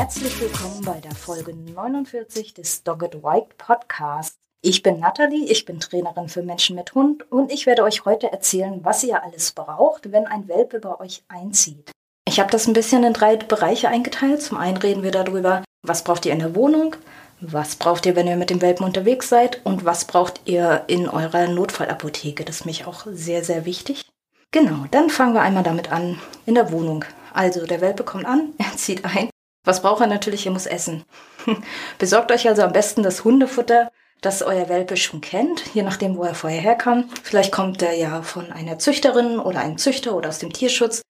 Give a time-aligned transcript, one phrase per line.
[0.00, 4.38] Herzlich willkommen bei der Folge 49 des Dogged White Podcast.
[4.62, 8.32] Ich bin Nathalie, ich bin Trainerin für Menschen mit Hund und ich werde euch heute
[8.32, 11.90] erzählen, was ihr alles braucht, wenn ein Welpe bei euch einzieht.
[12.26, 14.40] Ich habe das ein bisschen in drei Bereiche eingeteilt.
[14.40, 16.96] Zum einen reden wir darüber, was braucht ihr in der Wohnung,
[17.42, 21.10] was braucht ihr, wenn ihr mit dem Welpen unterwegs seid und was braucht ihr in
[21.10, 22.46] eurer Notfallapotheke.
[22.46, 24.06] Das ist mich auch sehr, sehr wichtig.
[24.50, 27.04] Genau, dann fangen wir einmal damit an in der Wohnung.
[27.34, 29.28] Also der Welpe kommt an, er zieht ein.
[29.64, 30.46] Was braucht er natürlich?
[30.46, 31.04] Er muss essen.
[31.98, 36.24] Besorgt euch also am besten das Hundefutter, das euer Welpe schon kennt, je nachdem, wo
[36.24, 37.08] er vorher herkam.
[37.22, 41.02] Vielleicht kommt er ja von einer Züchterin oder einem Züchter oder aus dem Tierschutz.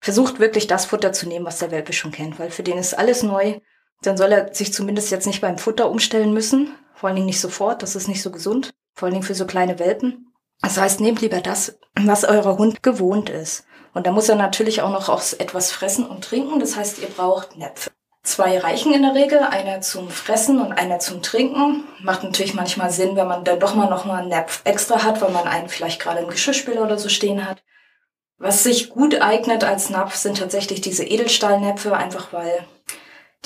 [0.00, 2.94] Versucht wirklich das Futter zu nehmen, was der Welpe schon kennt, weil für den ist
[2.94, 3.60] alles neu.
[4.02, 6.74] Dann soll er sich zumindest jetzt nicht beim Futter umstellen müssen.
[6.94, 8.72] Vor allen Dingen nicht sofort, das ist nicht so gesund.
[8.94, 10.32] Vor allen Dingen für so kleine Welpen.
[10.60, 13.64] Das heißt, nehmt lieber das, was eurer Hund gewohnt ist.
[13.96, 16.60] Und da muss er natürlich auch noch aus etwas fressen und trinken.
[16.60, 17.90] Das heißt, ihr braucht Näpfe.
[18.22, 21.84] Zwei reichen in der Regel, einer zum Fressen und einer zum Trinken.
[22.02, 25.22] Macht natürlich manchmal Sinn, wenn man dann doch mal noch mal einen Napf extra hat,
[25.22, 27.62] weil man einen vielleicht gerade im Geschirrspüler oder so stehen hat.
[28.36, 32.66] Was sich gut eignet als Napf sind tatsächlich diese Edelstahlnäpfe, einfach weil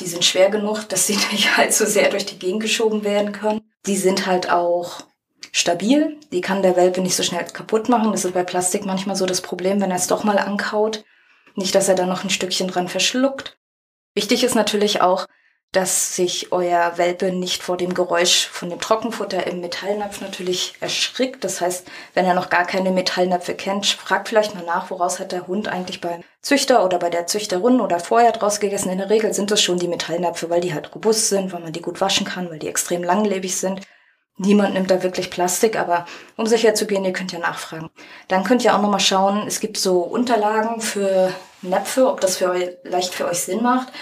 [0.00, 3.60] die sind schwer genug, dass sie nicht allzu sehr durch die Gegend geschoben werden können.
[3.86, 5.02] Die sind halt auch
[5.52, 6.16] stabil.
[6.32, 8.12] Die kann der Welpe nicht so schnell kaputt machen.
[8.12, 11.04] Das ist bei Plastik manchmal so das Problem, wenn er es doch mal ankaut.
[11.54, 13.58] Nicht, dass er dann noch ein Stückchen dran verschluckt.
[14.14, 15.26] Wichtig ist natürlich auch,
[15.72, 21.44] dass sich euer Welpe nicht vor dem Geräusch von dem Trockenfutter im Metallnapf natürlich erschrickt.
[21.44, 25.30] Das heißt, wenn er noch gar keine Metallnäpfe kennt, fragt vielleicht mal nach, woraus hat
[25.30, 28.90] der Hund eigentlich beim Züchter oder bei der Züchterin oder vorher draus gegessen.
[28.90, 31.72] In der Regel sind das schon die Metallnäpfe, weil die halt robust sind, weil man
[31.72, 33.80] die gut waschen kann, weil die extrem langlebig sind.
[34.42, 36.06] Niemand nimmt da wirklich Plastik, aber
[36.38, 37.90] um sicher zu gehen, ihr könnt ja nachfragen.
[38.28, 41.30] Dann könnt ihr auch nochmal schauen, es gibt so Unterlagen für
[41.60, 43.92] Näpfe, ob das für euch, leicht für euch Sinn macht.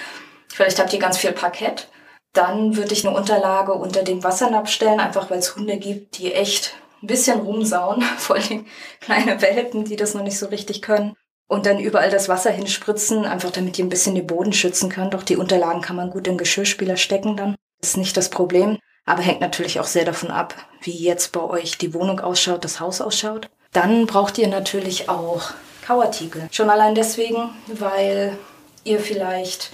[0.47, 1.89] Vielleicht habt ihr ganz viel Parkett.
[2.35, 6.33] Dann würde ich eine Unterlage unter den Wassernapf stellen, einfach weil es Hunde gibt, die
[6.33, 8.65] echt ein bisschen rumsauen, vor allem
[9.01, 11.15] kleine Welpen, die das noch nicht so richtig können.
[11.49, 15.17] Und dann überall das Wasser hinspritzen, einfach damit ihr ein bisschen den Boden schützen könnt.
[15.17, 17.57] Auch die Unterlagen kann man gut in Geschirrspüler stecken dann.
[17.81, 21.41] Das ist nicht das Problem aber hängt natürlich auch sehr davon ab, wie jetzt bei
[21.41, 23.49] euch die Wohnung ausschaut, das Haus ausschaut.
[23.73, 25.51] Dann braucht ihr natürlich auch
[25.87, 26.49] Kauartikel.
[26.51, 28.37] Schon allein deswegen, weil
[28.85, 29.71] ihr vielleicht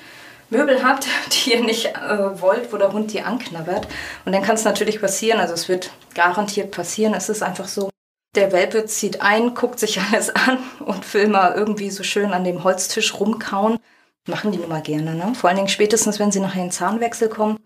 [0.51, 3.89] Möbel habt, die ihr nicht äh, wollt, wo der Hund die anknabbert.
[4.25, 7.91] Und dann kann es natürlich passieren, also es wird garantiert passieren, es ist einfach so,
[8.37, 12.45] der Welpe zieht ein, guckt sich alles an und will mal irgendwie so schön an
[12.45, 13.79] dem Holztisch rumkauen.
[14.27, 15.35] Machen die nun mal gerne, ne?
[15.35, 17.59] Vor allen Dingen spätestens, wenn sie nachher in den Zahnwechsel kommen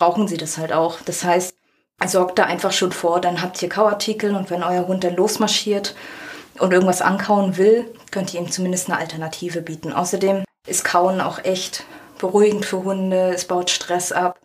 [0.00, 1.00] brauchen sie das halt auch.
[1.02, 1.54] Das heißt,
[2.06, 5.94] sorgt da einfach schon vor, dann habt ihr Kauartikel und wenn euer Hund dann losmarschiert
[6.58, 9.92] und irgendwas ankauen will, könnt ihr ihm zumindest eine Alternative bieten.
[9.92, 11.84] Außerdem ist Kauen auch echt
[12.18, 14.40] beruhigend für Hunde, es baut Stress ab.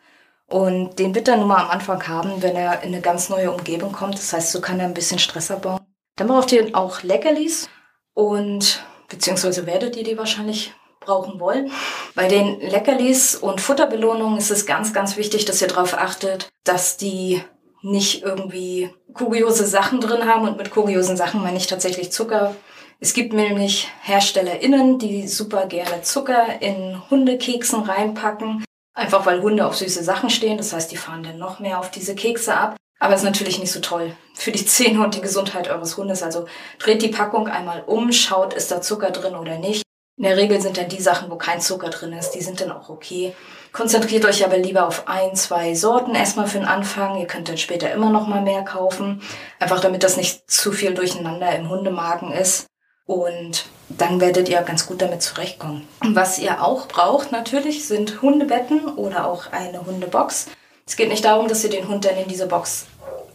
[0.47, 3.51] Und den wird er nun mal am Anfang haben, wenn er in eine ganz neue
[3.51, 4.15] Umgebung kommt.
[4.15, 5.79] Das heißt, so kann er ein bisschen Stress abbauen.
[6.17, 7.69] Dann braucht ihr auch Leckerlis
[8.13, 10.73] und beziehungsweise werdet ihr die wahrscheinlich
[11.05, 11.71] brauchen wollen.
[12.15, 16.97] Bei den Leckerlis und Futterbelohnungen ist es ganz, ganz wichtig, dass ihr darauf achtet, dass
[16.97, 17.41] die
[17.81, 20.47] nicht irgendwie kuriose Sachen drin haben.
[20.47, 22.55] Und mit kuriosen Sachen meine ich tatsächlich Zucker.
[22.99, 28.63] Es gibt nämlich HerstellerInnen, die super gerne Zucker in Hundekeksen reinpacken.
[28.93, 30.57] Einfach weil Hunde auf süße Sachen stehen.
[30.57, 32.77] Das heißt, die fahren dann noch mehr auf diese Kekse ab.
[32.99, 36.23] Aber ist natürlich nicht so toll für die Zähne und die Gesundheit eures Hundes.
[36.23, 36.45] Also
[36.79, 39.84] dreht die Packung einmal um, schaut, ist da Zucker drin oder nicht.
[40.17, 42.71] In der Regel sind dann die Sachen, wo kein Zucker drin ist, die sind dann
[42.71, 43.35] auch okay.
[43.73, 47.17] Konzentriert euch aber lieber auf ein, zwei Sorten erstmal für den Anfang.
[47.17, 49.21] Ihr könnt dann später immer noch mal mehr kaufen.
[49.59, 52.67] Einfach damit das nicht zu viel durcheinander im Hundemagen ist.
[53.05, 55.85] Und dann werdet ihr ganz gut damit zurechtkommen.
[56.01, 60.47] Was ihr auch braucht natürlich sind Hundebetten oder auch eine Hundebox.
[60.87, 62.85] Es geht nicht darum, dass ihr den Hund dann in diese Box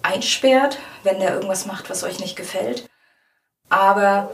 [0.03, 2.88] einsperrt, wenn der irgendwas macht, was euch nicht gefällt.
[3.69, 4.31] Aber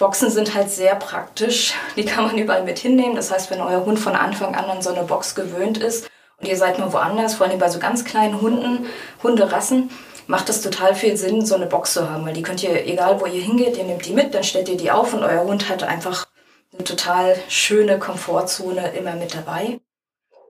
[0.00, 1.74] Boxen sind halt sehr praktisch.
[1.94, 3.14] Die kann man überall mit hinnehmen.
[3.14, 6.48] Das heißt, wenn euer Hund von Anfang an an so eine Box gewöhnt ist und
[6.48, 8.86] ihr seid mal woanders, vor allem bei so ganz kleinen Hunden,
[9.22, 9.90] Hunderassen,
[10.26, 12.24] macht es total viel Sinn, so eine Box zu haben.
[12.24, 14.78] Weil die könnt ihr, egal wo ihr hingeht, ihr nehmt die mit, dann stellt ihr
[14.78, 16.26] die auf und euer Hund hat einfach
[16.72, 19.80] Eine total schöne Komfortzone immer mit dabei.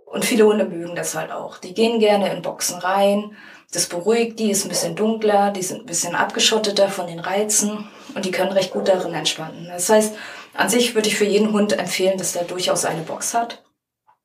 [0.05, 1.59] Und viele Hunde mögen das halt auch.
[1.59, 3.37] Die gehen gerne in Boxen rein.
[3.73, 7.89] Das beruhigt die, ist ein bisschen dunkler, die sind ein bisschen abgeschotteter von den Reizen
[8.15, 9.69] und die können recht gut darin entspannen.
[9.71, 10.15] Das heißt,
[10.55, 13.63] an sich würde ich für jeden Hund empfehlen, dass der durchaus eine Box hat.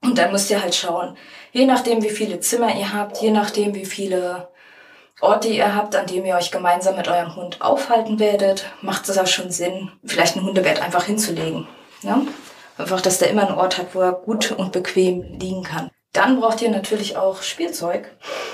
[0.01, 1.15] Und dann müsst ihr halt schauen,
[1.51, 4.49] je nachdem, wie viele Zimmer ihr habt, je nachdem, wie viele
[5.21, 9.17] Orte ihr habt, an dem ihr euch gemeinsam mit eurem Hund aufhalten werdet, macht es
[9.17, 11.67] auch schon Sinn, vielleicht ein Hundebett einfach hinzulegen.
[12.01, 12.21] Ja?
[12.77, 15.89] Einfach, dass der immer einen Ort hat, wo er gut und bequem liegen kann.
[16.15, 18.09] Dann braucht ihr natürlich auch Spielzeug.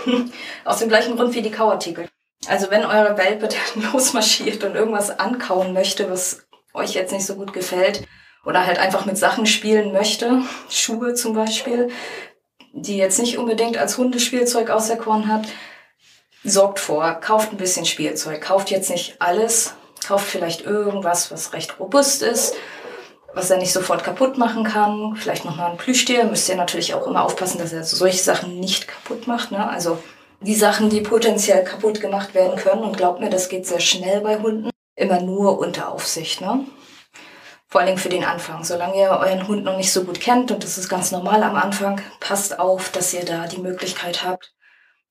[0.66, 2.08] Aus dem gleichen Grund wie die Kauartikel.
[2.48, 7.36] Also wenn eure Welpe dann losmarschiert und irgendwas ankauen möchte, was euch jetzt nicht so
[7.36, 8.08] gut gefällt,
[8.44, 11.90] oder halt einfach mit Sachen spielen möchte, Schuhe zum Beispiel,
[12.74, 15.46] die jetzt nicht unbedingt als Hundespielzeug auserkoren hat,
[16.44, 19.76] sorgt vor, kauft ein bisschen Spielzeug, kauft jetzt nicht alles,
[20.08, 22.56] kauft vielleicht irgendwas, was recht robust ist,
[23.34, 25.16] was er nicht sofort kaputt machen kann.
[25.16, 26.26] Vielleicht nochmal ein Plüschtier.
[26.26, 29.52] Müsst ihr natürlich auch immer aufpassen, dass er solche Sachen nicht kaputt macht.
[29.52, 29.70] Ne?
[29.70, 29.98] Also
[30.42, 32.84] die Sachen, die potenziell kaputt gemacht werden können.
[32.84, 34.70] Und glaubt mir, das geht sehr schnell bei Hunden.
[34.96, 36.42] Immer nur unter Aufsicht.
[36.42, 36.66] Ne?
[37.68, 38.64] Vor allen Dingen für den Anfang.
[38.64, 41.56] Solange ihr euren Hund noch nicht so gut kennt, und das ist ganz normal am
[41.56, 44.54] Anfang, passt auf, dass ihr da die Möglichkeit habt,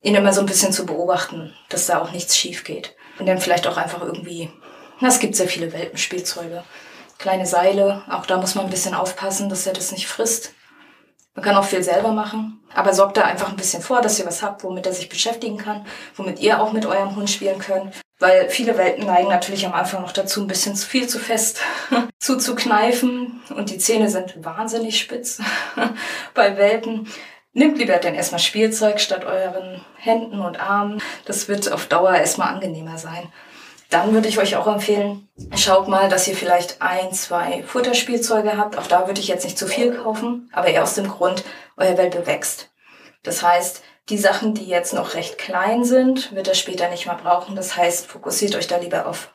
[0.03, 2.95] ihn immer so ein bisschen zu beobachten, dass da auch nichts schief geht.
[3.19, 4.51] Und dann vielleicht auch einfach irgendwie,
[5.01, 6.63] es gibt sehr viele Welpenspielzeuge
[7.21, 8.03] kleine Seile.
[8.09, 10.55] Auch da muss man ein bisschen aufpassen, dass er das nicht frisst.
[11.35, 14.27] Man kann auch viel selber machen, aber sorgt da einfach ein bisschen vor, dass ihr
[14.27, 15.87] was habt, womit er sich beschäftigen kann,
[16.17, 17.95] womit ihr auch mit eurem Hund spielen könnt.
[18.19, 21.61] Weil viele Welten neigen natürlich am Anfang noch dazu, ein bisschen zu viel zu fest
[22.19, 25.41] zuzukneifen und die Zähne sind wahnsinnig spitz
[26.35, 27.09] bei Welpen.
[27.53, 31.03] Nehmt lieber dann erstmal Spielzeug statt euren Händen und Armen.
[31.25, 33.33] Das wird auf Dauer erstmal angenehmer sein.
[33.91, 38.79] Dann würde ich euch auch empfehlen, schaut mal, dass ihr vielleicht ein, zwei Futterspielzeuge habt.
[38.79, 41.43] Auch da würde ich jetzt nicht zu viel kaufen, aber eher aus dem Grund,
[41.77, 42.71] euer Welpe wächst.
[43.25, 47.19] Das heißt, die Sachen, die jetzt noch recht klein sind, wird er später nicht mehr
[47.21, 47.57] brauchen.
[47.57, 49.33] Das heißt, fokussiert euch da lieber auf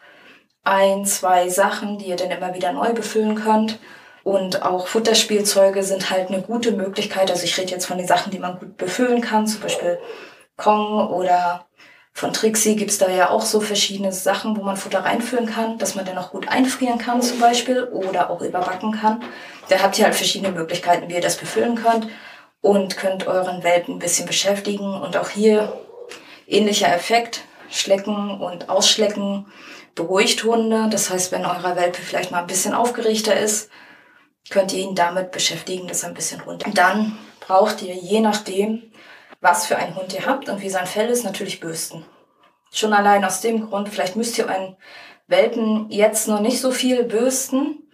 [0.64, 3.80] ein, zwei Sachen, die ihr dann immer wieder neu befüllen könnt.
[4.24, 7.30] Und auch Futterspielzeuge sind halt eine gute Möglichkeit.
[7.30, 10.00] Also ich rede jetzt von den Sachen, die man gut befüllen kann, zum Beispiel
[10.58, 11.65] Kong oder
[12.18, 15.96] von Trixie gibt's da ja auch so verschiedene Sachen, wo man Futter reinfüllen kann, dass
[15.96, 19.22] man dann auch gut einfrieren kann zum Beispiel oder auch überbacken kann.
[19.68, 22.08] Da habt ihr halt verschiedene Möglichkeiten, wie ihr das befüllen könnt
[22.62, 24.94] und könnt euren Welpen ein bisschen beschäftigen.
[24.94, 25.78] Und auch hier
[26.48, 29.48] ähnlicher Effekt, Schlecken und Ausschlecken
[29.94, 30.88] beruhigt Hunde.
[30.90, 33.70] Das heißt, wenn eurer Welpe vielleicht mal ein bisschen aufgeregter ist,
[34.50, 36.72] könnt ihr ihn damit beschäftigen, dass er ein bisschen runter.
[36.74, 38.84] Dann braucht ihr je nachdem
[39.46, 42.04] was für einen Hund ihr habt und wie sein Fell ist, natürlich bürsten.
[42.72, 44.76] Schon allein aus dem Grund, vielleicht müsst ihr einen
[45.28, 47.88] Welpen jetzt noch nicht so viel bürsten,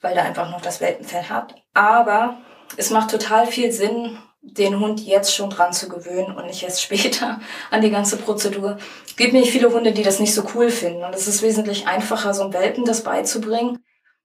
[0.00, 1.56] weil er einfach noch das Welpenfell hat.
[1.74, 2.38] Aber
[2.76, 6.82] es macht total viel Sinn, den Hund jetzt schon dran zu gewöhnen und nicht erst
[6.82, 7.40] später
[7.72, 8.78] an die ganze Prozedur.
[9.04, 11.02] Es gibt nicht viele Hunde, die das nicht so cool finden.
[11.02, 13.84] Und es ist wesentlich einfacher, so einem Welpen das beizubringen,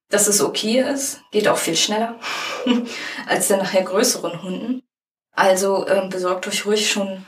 [0.09, 1.21] dass es okay ist.
[1.31, 2.19] Geht auch viel schneller
[3.27, 4.84] als den nachher größeren Hunden.
[5.35, 7.25] Also ähm, besorgt euch ruhig schon,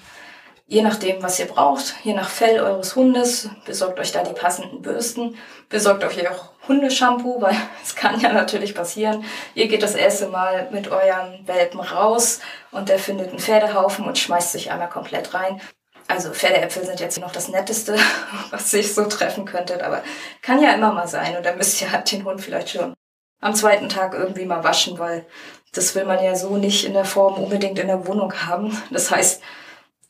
[0.65, 4.81] je nachdem, was ihr braucht, je nach Fell eures Hundes, besorgt euch da die passenden
[4.81, 5.37] Bürsten,
[5.69, 9.25] besorgt euch auch Hundeshampoo, weil es kann ja natürlich passieren.
[9.55, 12.39] Ihr geht das erste Mal mit eurem Welpen raus
[12.71, 15.61] und der findet einen Pferdehaufen und schmeißt sich einmal komplett rein.
[16.09, 17.97] Also Pferdeäpfel sind jetzt noch das Netteste,
[18.51, 20.01] was sich so treffen könntet, aber
[20.41, 22.93] kann ja immer mal sein und dann müsst ihr halt den Hund vielleicht schon
[23.39, 25.25] am zweiten Tag irgendwie mal waschen, weil
[25.73, 28.81] das will man ja so nicht in der Form unbedingt in der Wohnung haben.
[28.89, 29.41] Das heißt,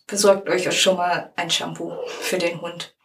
[0.07, 2.95] besorgt euch schon mal ein Shampoo für den Hund.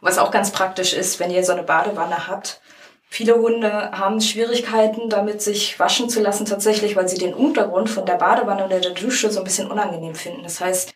[0.00, 2.60] Was auch ganz praktisch ist, wenn ihr so eine Badewanne habt.
[3.08, 8.06] Viele Hunde haben Schwierigkeiten damit, sich waschen zu lassen, tatsächlich, weil sie den Untergrund von
[8.06, 10.44] der Badewanne oder der Dusche so ein bisschen unangenehm finden.
[10.44, 10.92] Das heißt,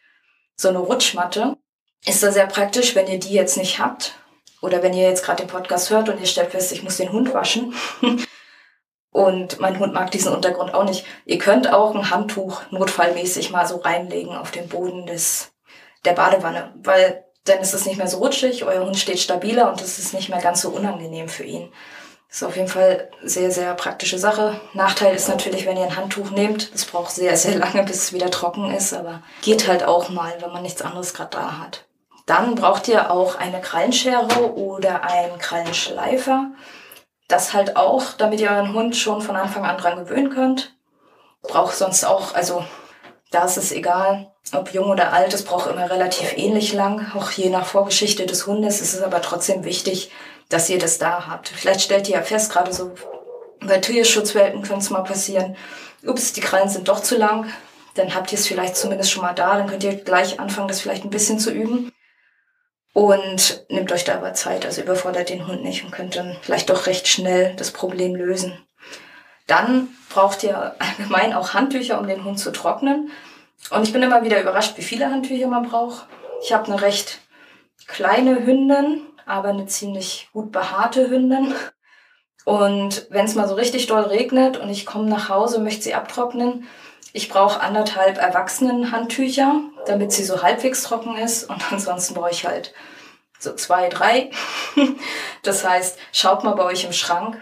[0.57, 1.57] so eine Rutschmatte
[2.07, 4.15] ist da sehr praktisch, wenn ihr die jetzt nicht habt.
[4.63, 7.13] Oder wenn ihr jetzt gerade den Podcast hört und ihr stellt fest, ich muss den
[7.13, 7.75] Hund waschen,
[9.15, 11.07] Und mein Hund mag diesen Untergrund auch nicht.
[11.25, 15.53] Ihr könnt auch ein Handtuch notfallmäßig mal so reinlegen auf den Boden des,
[16.05, 19.81] der Badewanne, weil dann ist es nicht mehr so rutschig, euer Hund steht stabiler und
[19.81, 21.71] es ist nicht mehr ganz so unangenehm für ihn.
[22.29, 24.61] Das ist auf jeden Fall sehr, sehr praktische Sache.
[24.73, 28.13] Nachteil ist natürlich, wenn ihr ein Handtuch nehmt, es braucht sehr, sehr lange, bis es
[28.13, 31.85] wieder trocken ist, aber geht halt auch mal, wenn man nichts anderes gerade da hat.
[32.27, 36.51] Dann braucht ihr auch eine Krallenschere oder einen Krallenschleifer.
[37.29, 40.75] Das halt auch, damit ihr euren Hund schon von Anfang an dran gewöhnen könnt.
[41.43, 42.65] Braucht sonst auch, also
[43.31, 47.31] da ist es egal, ob jung oder alt, es braucht immer relativ ähnlich lang, auch
[47.31, 48.81] je nach Vorgeschichte des Hundes.
[48.81, 50.11] Es ist aber trotzdem wichtig,
[50.49, 51.49] dass ihr das da habt.
[51.49, 52.93] Vielleicht stellt ihr ja fest, gerade so
[53.61, 55.57] Bei Tierschutzwelpen könnte es mal passieren,
[56.07, 57.47] ups, die Krallen sind doch zu lang.
[57.95, 59.57] Dann habt ihr es vielleicht zumindest schon mal da.
[59.57, 61.91] Dann könnt ihr gleich anfangen, das vielleicht ein bisschen zu üben.
[62.95, 66.71] Und nehmt euch da aber Zeit, also überfordert den Hund nicht und könnt dann vielleicht
[66.71, 68.57] doch recht schnell das Problem lösen.
[69.49, 73.11] Dann braucht ihr allgemein auch Handtücher, um den Hund zu trocknen.
[73.71, 76.07] Und ich bin immer wieder überrascht, wie viele Handtücher man braucht.
[76.41, 77.19] Ich habe eine recht
[77.89, 81.53] kleine Hündin, aber eine ziemlich gut behaarte Hündin.
[82.45, 85.95] Und wenn es mal so richtig doll regnet und ich komme nach Hause, möchte sie
[85.95, 86.69] abtrocknen,
[87.15, 91.49] ich brauche anderthalb Erwachsenenhandtücher, damit sie so halbwegs trocken ist.
[91.49, 92.75] Und ansonsten brauche ich halt
[93.39, 94.31] so zwei, drei.
[95.43, 97.37] Das heißt, schaut mal bei euch im Schrank.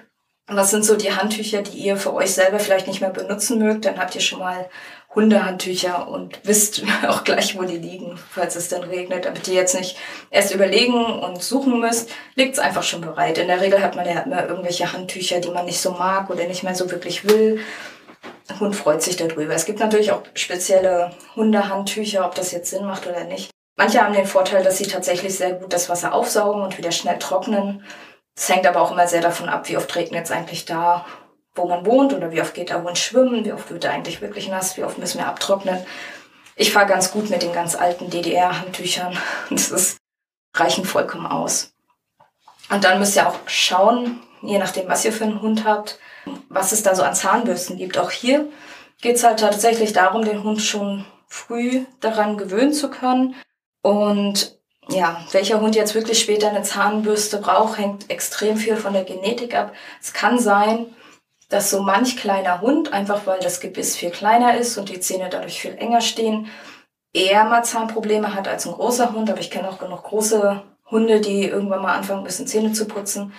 [0.48, 3.84] Was sind so die Handtücher, die ihr für euch selber vielleicht nicht mehr benutzen mögt?
[3.84, 4.68] Dann habt ihr schon mal
[5.14, 9.78] Hundehandtücher und wisst auch gleich, wo die liegen, falls es dann regnet, damit ihr jetzt
[9.78, 9.96] nicht
[10.30, 13.38] erst überlegen und suchen müsst, liegt es einfach schon bereit.
[13.38, 16.44] In der Regel hat man ja immer irgendwelche Handtücher, die man nicht so mag oder
[16.46, 17.60] nicht mehr so wirklich will.
[18.60, 19.54] Hund freut sich darüber.
[19.54, 23.50] Es gibt natürlich auch spezielle Hundehandtücher, ob das jetzt Sinn macht oder nicht.
[23.76, 27.18] Manche haben den Vorteil, dass sie tatsächlich sehr gut das Wasser aufsaugen und wieder schnell
[27.18, 27.84] trocknen.
[28.36, 31.04] Es hängt aber auch immer sehr davon ab, wie oft regnet es eigentlich da
[31.54, 34.20] wo man wohnt oder wie oft geht der Hund schwimmen, wie oft wird er eigentlich
[34.20, 35.84] wirklich nass, wie oft müssen wir abtrocknen.
[36.56, 39.16] Ich fahre ganz gut mit den ganz alten DDR-Handtüchern.
[39.50, 39.98] Das ist,
[40.54, 41.72] reichen vollkommen aus.
[42.70, 45.98] Und dann müsst ihr auch schauen, je nachdem, was ihr für einen Hund habt,
[46.48, 47.98] was es da so an Zahnbürsten gibt.
[47.98, 48.48] Auch hier
[49.00, 53.34] geht es halt tatsächlich darum, den Hund schon früh daran gewöhnen zu können.
[53.82, 54.58] Und
[54.88, 59.54] ja, welcher Hund jetzt wirklich später eine Zahnbürste braucht, hängt extrem viel von der Genetik
[59.54, 59.72] ab.
[60.00, 60.86] Es kann sein,
[61.48, 65.28] dass so manch kleiner Hund, einfach weil das Gebiss viel kleiner ist und die Zähne
[65.30, 66.48] dadurch viel enger stehen,
[67.12, 69.30] eher mal Zahnprobleme hat als ein großer Hund.
[69.30, 72.86] Aber ich kenne auch genug große Hunde, die irgendwann mal anfangen, ein bisschen Zähne zu
[72.86, 73.32] putzen.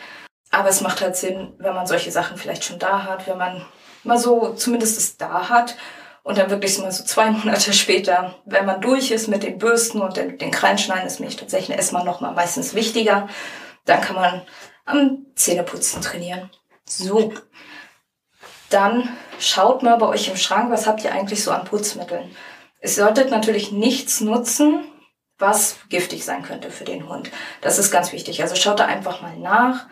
[0.54, 3.66] Aber es macht halt Sinn, wenn man solche Sachen vielleicht schon da hat, wenn man
[4.04, 5.76] mal so zumindest es da hat
[6.22, 10.00] und dann wirklich mal so zwei Monate später, wenn man durch ist mit den Bürsten
[10.00, 13.28] und den, den Kreinschneiden, ist mir tatsächlich erstmal nochmal meistens wichtiger.
[13.86, 14.42] Dann kann man
[14.86, 16.52] am Zähneputzen trainieren.
[16.86, 17.34] So,
[18.70, 22.30] dann schaut mal bei euch im Schrank, was habt ihr eigentlich so an Putzmitteln.
[22.80, 24.84] Es solltet natürlich nichts nutzen,
[25.40, 27.32] was giftig sein könnte für den Hund.
[27.62, 28.44] Das ist ganz wichtig.
[28.44, 29.88] Also schaut da einfach mal nach.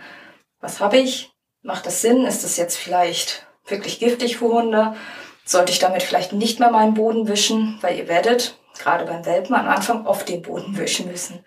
[0.62, 1.32] Was habe ich?
[1.64, 2.26] Macht das Sinn?
[2.26, 4.96] Ist das jetzt vielleicht wirklich giftig für Hunde?
[5.44, 7.80] Sollte ich damit vielleicht nicht mehr meinen Boden wischen?
[7.82, 11.44] Weil ihr werdet, gerade beim Welpen, am Anfang oft den Boden wischen müssen.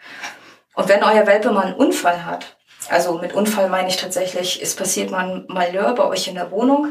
[0.75, 2.57] Und wenn euer Welpe mal einen Unfall hat,
[2.89, 6.51] also mit Unfall meine ich tatsächlich, es passiert mal ein Malheur bei euch in der
[6.51, 6.89] Wohnung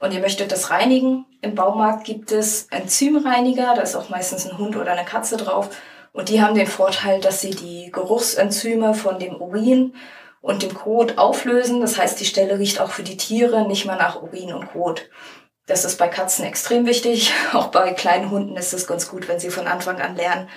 [0.00, 4.58] und ihr möchtet das reinigen, im Baumarkt gibt es Enzymreiniger, da ist auch meistens ein
[4.58, 5.70] Hund oder eine Katze drauf.
[6.12, 9.94] Und die haben den Vorteil, dass sie die Geruchsenzyme von dem Urin
[10.42, 11.80] und dem Kot auflösen.
[11.80, 15.08] Das heißt, die Stelle riecht auch für die Tiere nicht mehr nach Urin und Kot.
[15.66, 17.32] Das ist bei Katzen extrem wichtig.
[17.52, 20.48] Auch bei kleinen Hunden ist es ganz gut, wenn sie von Anfang an lernen,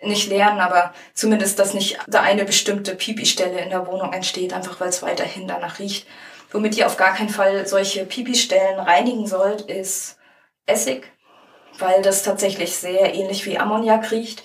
[0.00, 4.78] nicht lernen, aber zumindest, dass nicht da eine bestimmte Pipi-Stelle in der Wohnung entsteht, einfach
[4.78, 6.06] weil es weiterhin danach riecht.
[6.52, 10.16] Womit ihr auf gar keinen Fall solche Pipi-Stellen reinigen sollt, ist
[10.66, 11.10] Essig,
[11.78, 14.44] weil das tatsächlich sehr ähnlich wie Ammoniak riecht.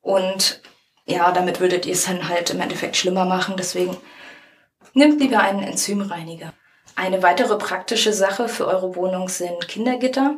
[0.00, 0.62] Und
[1.06, 3.54] ja, damit würdet ihr es dann halt im Endeffekt schlimmer machen.
[3.56, 3.96] Deswegen
[4.92, 6.52] nehmt lieber einen Enzymreiniger.
[6.96, 10.34] Eine weitere praktische Sache für eure Wohnung sind Kindergitter.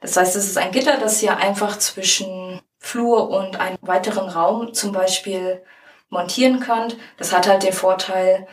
[0.00, 4.72] Das heißt, es ist ein Gitter, das ihr einfach zwischen Flur und einem weiteren Raum
[4.72, 5.62] zum Beispiel
[6.08, 6.96] montieren könnt.
[7.18, 8.48] Das hat halt den Vorteil,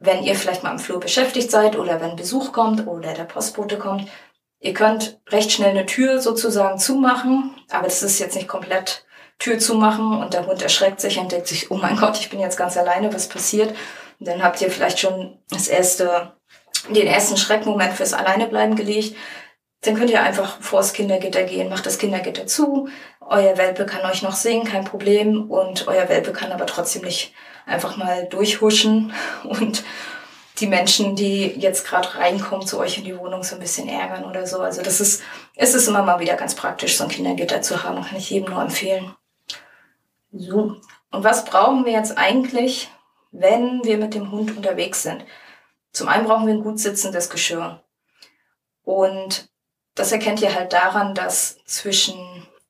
[0.00, 3.78] wenn ihr vielleicht mal am Flur beschäftigt seid oder wenn Besuch kommt oder der Postbote
[3.78, 4.08] kommt.
[4.60, 9.04] Ihr könnt recht schnell eine Tür sozusagen zumachen, aber das ist jetzt nicht komplett
[9.38, 12.40] Tür zumachen und der Hund erschreckt sich und denkt sich, oh mein Gott, ich bin
[12.40, 13.74] jetzt ganz alleine, was passiert?
[14.18, 16.32] Und dann habt ihr vielleicht schon das erste,
[16.88, 19.16] den ersten Schreckmoment fürs Alleinebleiben gelegt.
[19.82, 22.88] Dann könnt ihr einfach vors Kindergitter gehen, macht das Kindergitter zu.
[23.20, 25.48] Euer Welpe kann euch noch sehen, kein Problem.
[25.48, 27.32] Und euer Welpe kann aber trotzdem nicht
[27.64, 29.12] einfach mal durchhuschen
[29.44, 29.84] und
[30.60, 34.24] die Menschen, die jetzt gerade reinkommen zu euch in die Wohnung, so ein bisschen ärgern
[34.24, 34.58] oder so.
[34.58, 35.22] Also das ist,
[35.54, 38.50] es ist immer mal wieder ganz praktisch, so ein Kindergitter zu haben, kann ich jedem
[38.52, 39.14] nur empfehlen.
[40.32, 40.76] So.
[41.10, 42.90] Und was brauchen wir jetzt eigentlich,
[43.30, 45.24] wenn wir mit dem Hund unterwegs sind?
[45.92, 47.82] Zum einen brauchen wir ein gut sitzendes Geschirr.
[48.82, 49.48] Und
[49.94, 52.16] das erkennt ihr halt daran, dass zwischen,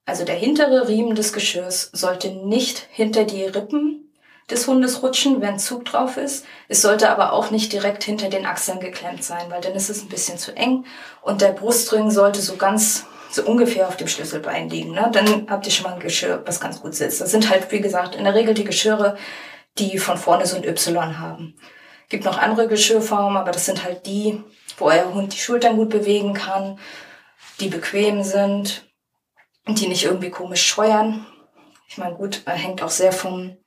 [0.07, 4.09] also der hintere Riemen des Geschirrs sollte nicht hinter die Rippen
[4.50, 6.47] des Hundes rutschen, wenn Zug drauf ist.
[6.69, 10.03] Es sollte aber auch nicht direkt hinter den Achseln geklemmt sein, weil dann ist es
[10.03, 10.87] ein bisschen zu eng.
[11.21, 14.92] Und der Brustring sollte so ganz, so ungefähr auf dem Schlüsselbein liegen.
[14.92, 15.11] Ne?
[15.12, 17.20] Dann habt ihr schon mal ein Geschirr, was ganz gut sitzt.
[17.20, 19.16] Das sind halt, wie gesagt, in der Regel die Geschirre,
[19.78, 21.54] die von vorne so ein Y haben.
[22.08, 24.42] Gibt noch andere Geschirrformen, aber das sind halt die,
[24.78, 26.78] wo euer Hund die Schultern gut bewegen kann,
[27.61, 28.88] die bequem sind
[29.66, 31.26] und die nicht irgendwie komisch scheuern.
[31.88, 33.58] Ich meine, gut, hängt auch sehr vom,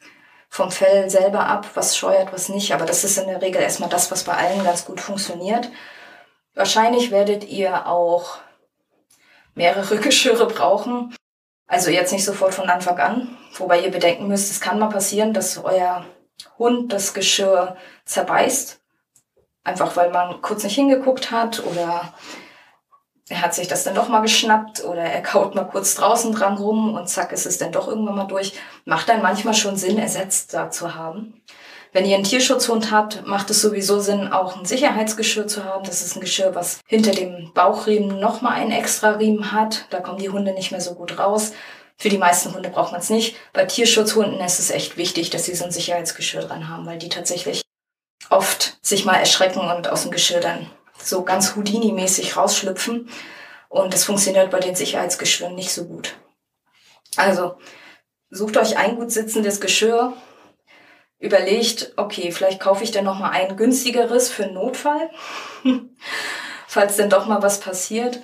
[0.50, 3.90] vom Fell selber ab, was scheuert, was nicht, aber das ist in der Regel erstmal
[3.90, 5.70] das, was bei allen ganz gut funktioniert.
[6.56, 8.40] Wahrscheinlich werdet ihr auch
[9.56, 11.16] mehrere Geschirre brauchen.
[11.68, 15.34] Also jetzt nicht sofort von Anfang an, wobei ihr bedenken müsst, es kann mal passieren,
[15.34, 16.06] dass euer
[16.58, 18.82] Hund das Geschirr zerbeißt.
[19.64, 22.14] Einfach weil man kurz nicht hingeguckt hat oder
[23.30, 26.58] er hat sich das dann doch mal geschnappt oder er kaut mal kurz draußen dran
[26.58, 28.60] rum und zack ist es dann doch irgendwann mal durch.
[28.84, 31.42] Macht dann manchmal schon Sinn, ersetzt da zu haben.
[31.94, 35.84] Wenn ihr einen Tierschutzhund habt, macht es sowieso Sinn, auch ein Sicherheitsgeschirr zu haben.
[35.84, 39.88] Das ist ein Geschirr, was hinter dem Bauchriemen nochmal einen extra Riemen hat.
[39.90, 41.52] Da kommen die Hunde nicht mehr so gut raus.
[41.98, 43.36] Für die meisten Hunde braucht man es nicht.
[43.52, 47.10] Bei Tierschutzhunden ist es echt wichtig, dass sie so ein Sicherheitsgeschirr dran haben, weil die
[47.10, 47.62] tatsächlich
[48.30, 53.10] oft sich mal erschrecken und aus dem Geschirr dann so ganz Houdini-mäßig rausschlüpfen.
[53.68, 56.16] Und das funktioniert bei den Sicherheitsgeschirren nicht so gut.
[57.18, 57.56] Also
[58.30, 60.14] sucht euch ein gut sitzendes Geschirr,
[61.22, 65.10] überlegt, okay, vielleicht kaufe ich dann noch mal ein günstigeres für einen Notfall,
[66.68, 68.20] falls denn doch mal was passiert.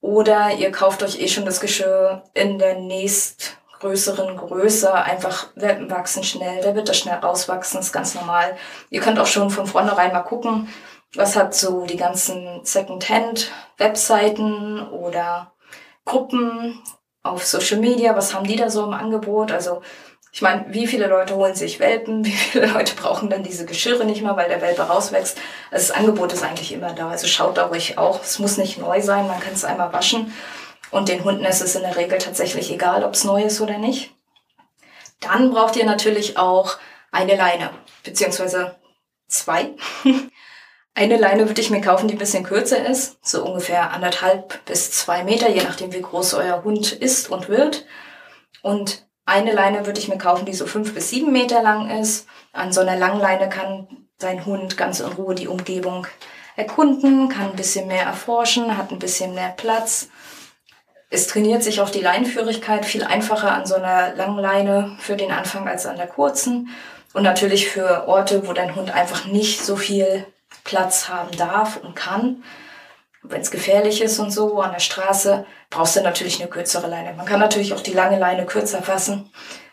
[0.00, 4.94] Oder ihr kauft euch eh schon das Geschirr in der nächstgrößeren Größe.
[4.94, 8.56] Einfach, Welpen wachsen schnell, der wird das schnell rauswachsen, ist ganz normal.
[8.90, 10.68] Ihr könnt auch schon von vornherein mal gucken,
[11.14, 15.54] was hat so die ganzen Secondhand-Webseiten oder
[16.04, 16.80] Gruppen
[17.24, 19.50] auf Social Media, was haben die da so im Angebot?
[19.50, 19.82] Also
[20.30, 24.04] ich meine, wie viele Leute holen sich Welpen, wie viele Leute brauchen dann diese Geschirre
[24.04, 25.38] nicht mehr, weil der Welpe rauswächst.
[25.70, 27.10] Also das Angebot ist eigentlich immer da.
[27.10, 28.22] Also schaut da ruhig auch.
[28.22, 30.32] Es muss nicht neu sein, man kann es einmal waschen.
[30.90, 33.78] Und den Hunden ist es in der Regel tatsächlich egal, ob es neu ist oder
[33.78, 34.12] nicht.
[35.20, 36.76] Dann braucht ihr natürlich auch
[37.10, 37.70] eine Leine,
[38.04, 38.76] beziehungsweise
[39.26, 39.70] zwei.
[40.94, 44.92] eine Leine würde ich mir kaufen, die ein bisschen kürzer ist, so ungefähr anderthalb bis
[44.92, 47.86] zwei Meter, je nachdem wie groß euer Hund ist und wird.
[48.62, 52.26] Und eine Leine würde ich mir kaufen, die so fünf bis sieben Meter lang ist.
[52.52, 53.86] An so einer Langleine kann
[54.18, 56.06] dein Hund ganz in Ruhe die Umgebung
[56.56, 60.08] erkunden, kann ein bisschen mehr erforschen, hat ein bisschen mehr Platz.
[61.10, 65.30] Es trainiert sich auch die Leinenführigkeit viel einfacher an so einer langen Leine für den
[65.30, 66.70] Anfang als an der kurzen.
[67.12, 70.24] Und natürlich für Orte, wo dein Hund einfach nicht so viel
[70.64, 72.42] Platz haben darf und kann
[73.22, 77.14] wenn es gefährlich ist und so an der Straße, brauchst du natürlich eine kürzere Leine.
[77.14, 79.30] Man kann natürlich auch die lange Leine kürzer fassen,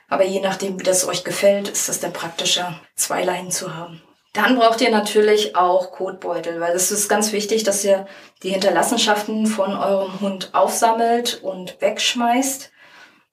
[0.08, 4.01] aber je nachdem, wie das euch gefällt, ist es dann praktischer, zwei Leinen zu haben.
[4.36, 8.05] Dann braucht ihr natürlich auch Kotbeutel, weil es ist ganz wichtig, dass ihr
[8.43, 12.69] die Hinterlassenschaften von eurem Hund aufsammelt und wegschmeißt,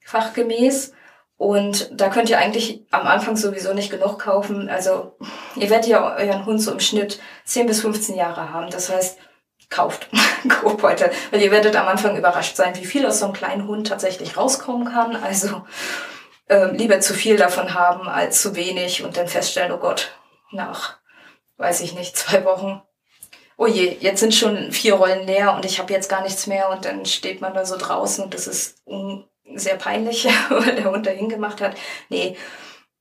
[0.05, 0.93] fachgemäß.
[1.35, 4.69] Und da könnt ihr eigentlich am Anfang sowieso nicht genug kaufen.
[4.69, 5.17] Also
[5.57, 8.71] ihr werdet ja euren Hund so im Schnitt 10 bis 15 Jahre haben.
[8.71, 9.17] Das heißt,
[9.73, 10.07] kauft
[10.61, 13.87] Kotbeutel, weil ihr werdet am Anfang überrascht sein, wie viel aus so einem kleinen Hund
[13.87, 15.15] tatsächlich rauskommen kann.
[15.15, 15.63] Also
[16.47, 20.11] äh, lieber zu viel davon haben als zu wenig und dann feststellen, oh Gott,
[20.51, 20.97] nach,
[21.57, 22.81] weiß ich nicht, zwei Wochen,
[23.57, 26.69] oh je, jetzt sind schon vier Rollen leer und ich habe jetzt gar nichts mehr
[26.69, 28.83] und dann steht man da so draußen und das ist
[29.55, 31.75] sehr peinlich, weil der Hund dahin gemacht hat.
[32.09, 32.37] Nee,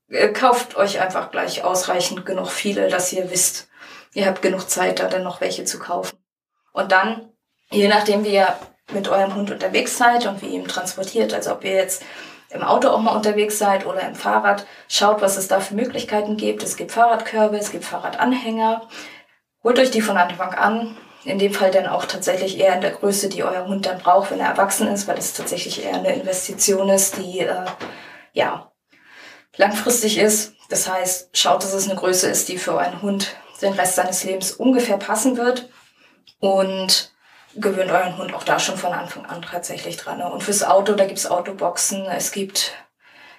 [0.08, 3.68] äh, kauft euch einfach gleich ausreichend genug viele, dass ihr wisst,
[4.14, 6.21] ihr habt genug Zeit, da dann noch welche zu kaufen.
[6.72, 7.28] Und dann,
[7.70, 8.56] je nachdem, wie ihr
[8.92, 12.02] mit eurem Hund unterwegs seid und wie ihr ihn transportiert, also ob ihr jetzt
[12.50, 16.36] im Auto auch mal unterwegs seid oder im Fahrrad, schaut, was es da für Möglichkeiten
[16.36, 16.62] gibt.
[16.62, 18.88] Es gibt Fahrradkörbe, es gibt Fahrradanhänger.
[19.64, 20.96] Holt euch die von Anfang an.
[21.24, 24.32] In dem Fall dann auch tatsächlich eher in der Größe, die euer Hund dann braucht,
[24.32, 27.64] wenn er erwachsen ist, weil es tatsächlich eher eine Investition ist, die äh,
[28.32, 28.72] ja
[29.56, 30.54] langfristig ist.
[30.68, 34.24] Das heißt, schaut, dass es eine Größe ist, die für euren Hund den Rest seines
[34.24, 35.68] Lebens ungefähr passen wird
[36.42, 37.12] und
[37.54, 40.18] gewöhnt euren Hund auch da schon von Anfang an tatsächlich dran.
[40.18, 40.28] Ne?
[40.28, 42.72] Und fürs Auto, da gibt's Autoboxen, es gibt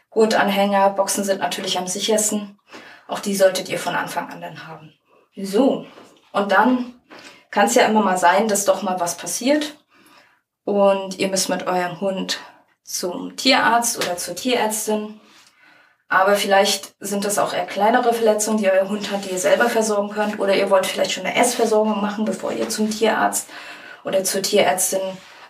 [0.09, 2.57] Gurtanhänger, Boxen sind natürlich am sichersten.
[3.09, 4.93] Auch die solltet ihr von Anfang an dann haben.
[5.35, 5.85] So,
[6.31, 6.93] und dann
[7.51, 9.75] kann es ja immer mal sein, dass doch mal was passiert
[10.63, 12.39] und ihr müsst mit eurem Hund
[12.83, 15.19] zum Tierarzt oder zur Tierärztin
[16.13, 19.67] aber vielleicht sind das auch eher kleinere Verletzungen, die euer Hund hat, die ihr selber
[19.67, 20.37] versorgen könnt.
[20.39, 23.49] Oder ihr wollt vielleicht schon eine Essversorgung machen, bevor ihr zum Tierarzt
[24.03, 25.01] oder zur Tierärztin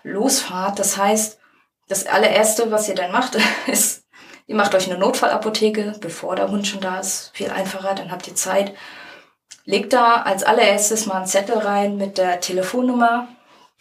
[0.04, 0.80] losfahrt.
[0.80, 1.38] Das heißt,
[1.90, 4.06] das allererste, was ihr dann macht, ist,
[4.48, 7.32] ihr macht euch eine Notfallapotheke, bevor der Hund schon da ist.
[7.34, 8.74] Viel einfacher, dann habt ihr Zeit.
[9.66, 13.28] Legt da als allererstes mal einen Zettel rein mit der Telefonnummer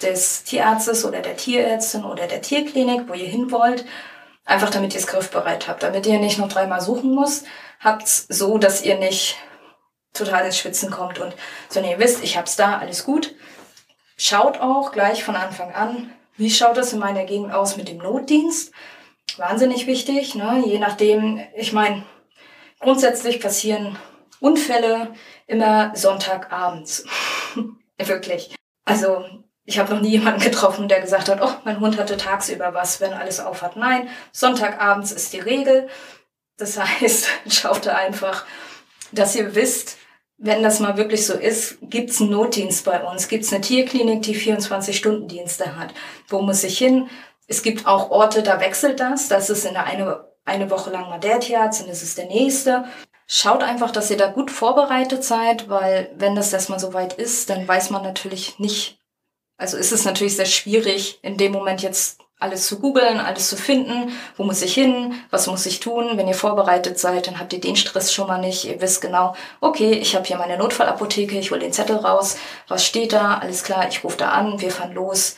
[0.00, 3.84] des Tierarztes oder der Tierärztin oder der Tierklinik, wo ihr hin wollt
[4.44, 7.44] Einfach damit ihr es griffbereit habt, damit ihr nicht noch dreimal suchen muss.
[7.80, 9.36] Habt's so, dass ihr nicht
[10.12, 11.34] total ins Schwitzen kommt und
[11.68, 13.34] so, ihr wisst, ich hab's da, alles gut.
[14.16, 17.98] Schaut auch gleich von Anfang an, wie schaut das in meiner Gegend aus mit dem
[17.98, 18.72] Notdienst?
[19.36, 20.62] Wahnsinnig wichtig, ne?
[20.66, 22.04] je nachdem, ich meine,
[22.80, 23.98] grundsätzlich passieren
[24.40, 25.14] Unfälle
[25.46, 27.06] immer Sonntagabends.
[27.98, 28.54] Wirklich.
[28.84, 29.24] Also
[29.64, 33.00] ich habe noch nie jemanden getroffen, der gesagt hat, oh, mein Hund hatte tagsüber was,
[33.00, 33.76] wenn alles auf hat.
[33.76, 35.88] Nein, Sonntagabends ist die Regel.
[36.56, 38.44] Das heißt, schaut einfach,
[39.12, 39.98] dass ihr wisst,
[40.38, 43.28] wenn das mal wirklich so ist, gibt's einen Notdienst bei uns.
[43.28, 45.94] Gibt's eine Tierklinik, die 24-Stunden-Dienste hat.
[46.28, 47.08] Wo muss ich hin?
[47.46, 49.28] Es gibt auch Orte, da wechselt das.
[49.28, 52.26] Das ist in der eine, eine Woche lang mal der Tierarzt und das ist der
[52.26, 52.86] nächste.
[53.28, 57.48] Schaut einfach, dass ihr da gut vorbereitet seid, weil wenn das erstmal so weit ist,
[57.48, 59.01] dann weiß man natürlich nicht,
[59.56, 63.56] also ist es natürlich sehr schwierig, in dem Moment jetzt alles zu googeln, alles zu
[63.56, 66.16] finden, wo muss ich hin, was muss ich tun.
[66.16, 68.64] Wenn ihr vorbereitet seid, dann habt ihr den Stress schon mal nicht.
[68.64, 72.36] Ihr wisst genau, okay, ich habe hier meine Notfallapotheke, ich hole den Zettel raus,
[72.68, 75.36] was steht da, alles klar, ich rufe da an, wir fahren los.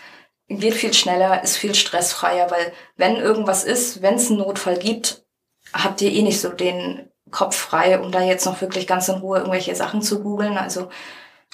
[0.49, 5.25] Geht viel schneller, ist viel stressfreier, weil wenn irgendwas ist, wenn es einen Notfall gibt,
[5.73, 9.17] habt ihr eh nicht so den Kopf frei, um da jetzt noch wirklich ganz in
[9.17, 10.57] Ruhe irgendwelche Sachen zu googeln.
[10.57, 10.89] Also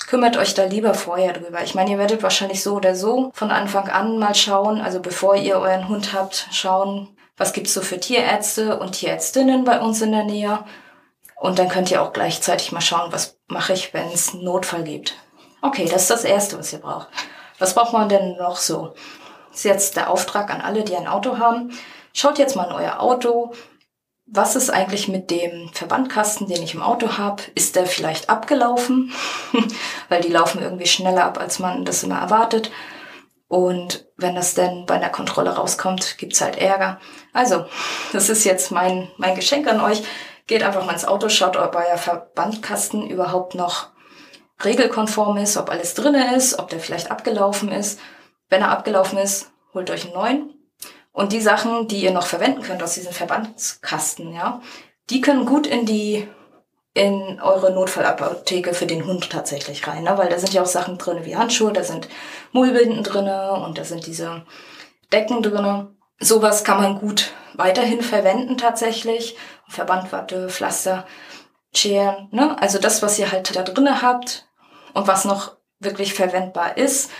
[0.07, 1.63] kümmert euch da lieber vorher drüber.
[1.63, 5.37] Ich meine, ihr werdet wahrscheinlich so oder so von Anfang an mal schauen, also bevor
[5.37, 10.13] ihr euren Hund habt, schauen, was gibt's so für Tierärzte und Tierärztinnen bei uns in
[10.13, 10.59] der Nähe.
[11.37, 14.85] Und dann könnt ihr auch gleichzeitig mal schauen, was mache ich, wenn es einen Notfall
[14.85, 15.15] gibt.
[15.63, 17.09] Okay, das ist das Erste, was ihr braucht.
[17.59, 18.95] Was braucht man denn noch so?
[19.51, 21.73] Das ist jetzt der Auftrag an alle, die ein Auto haben.
[22.13, 23.53] Schaut jetzt mal in euer Auto,
[24.33, 27.43] was ist eigentlich mit dem Verbandkasten, den ich im Auto habe?
[27.55, 29.13] Ist der vielleicht abgelaufen?
[30.09, 32.71] Weil die laufen irgendwie schneller ab, als man das immer erwartet.
[33.49, 37.01] Und wenn das denn bei einer Kontrolle rauskommt, gibt's halt Ärger.
[37.33, 37.65] Also,
[38.13, 40.05] das ist jetzt mein, mein Geschenk an euch.
[40.47, 43.89] Geht einfach mal ins Auto, schaut, ob euer Verbandkasten überhaupt noch
[44.65, 47.99] regelkonform ist, ob alles drinne ist, ob der vielleicht abgelaufen ist.
[48.49, 50.60] Wenn er abgelaufen ist, holt euch einen neuen
[51.13, 54.61] und die Sachen, die ihr noch verwenden könnt aus diesem Verbandskasten, ja,
[55.11, 56.29] die können gut in die
[56.93, 60.19] in eure Notfallapotheke für den Hund tatsächlich rein, ne?
[60.19, 62.09] weil da sind ja auch Sachen drin wie Handschuhe, da sind
[62.53, 64.43] Mullbinden drinne und da sind diese
[65.13, 65.95] Decken drinne.
[66.19, 69.37] Sowas kann man gut weiterhin verwenden tatsächlich.
[69.69, 71.07] Verbandwatte, Pflaster,
[71.73, 72.61] Scheren, ne?
[72.61, 74.49] Also das, was ihr halt da drinne habt
[74.93, 77.11] und was noch wirklich verwendbar ist,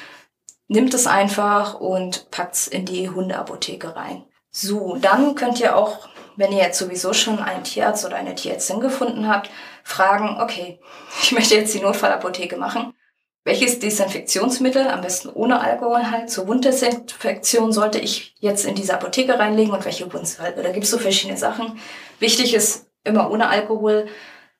[0.71, 4.25] nimmt es einfach und packt es in die Hundeapotheke rein.
[4.53, 8.79] So, dann könnt ihr auch, wenn ihr jetzt sowieso schon einen Tierarzt oder eine Tierärztin
[8.79, 9.51] gefunden habt,
[9.83, 10.81] fragen, okay,
[11.23, 12.95] ich möchte jetzt die Notfallapotheke machen.
[13.43, 19.39] Welches Desinfektionsmittel, am besten ohne Alkohol halt, zur Wunddesinfektion sollte ich jetzt in diese Apotheke
[19.39, 20.63] reinlegen und welche Wundsalbe?
[20.63, 21.81] Da gibt's so verschiedene Sachen.
[22.21, 24.07] Wichtig ist immer ohne Alkohol,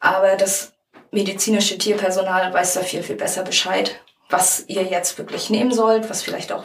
[0.01, 0.73] aber das
[1.13, 6.23] medizinische Tierpersonal weiß da viel, viel besser Bescheid was ihr jetzt wirklich nehmen sollt, was
[6.23, 6.65] vielleicht auch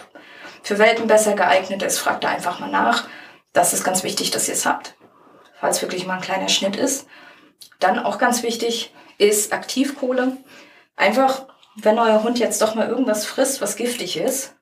[0.64, 3.08] für Welpen besser geeignet ist, fragt da einfach mal nach.
[3.54, 4.96] Das ist ganz wichtig, dass ihr es habt,
[5.60, 7.08] falls wirklich mal ein kleiner Schnitt ist.
[7.80, 10.38] Dann auch ganz wichtig ist Aktivkohle.
[10.96, 14.56] Einfach, wenn euer Hund jetzt doch mal irgendwas frisst, was giftig ist